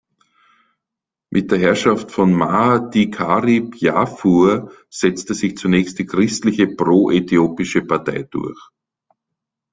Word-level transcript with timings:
Mit 1.29 1.51
der 1.51 1.59
Herrschaft 1.59 2.11
von 2.11 2.33
Maʿdīkarib 2.33 3.75
Yaʿfur 3.75 4.71
setzte 4.89 5.35
sich 5.35 5.55
zunächst 5.57 5.99
die 5.99 6.07
christliche 6.07 6.65
pro-äthiopische 6.69 7.83
Partei 7.83 8.23
durch. 8.23 8.59